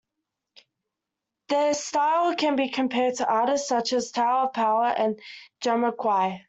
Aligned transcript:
Their 1.49 1.75
style 1.75 2.35
can 2.35 2.55
be 2.55 2.69
compared 2.71 3.17
to 3.17 3.27
artists 3.31 3.67
such 3.67 3.93
as 3.93 4.09
Tower 4.09 4.47
of 4.47 4.53
Power 4.53 4.85
and 4.87 5.19
Jamiroquai. 5.63 6.39